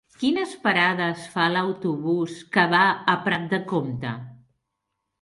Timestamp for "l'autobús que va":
1.57-2.83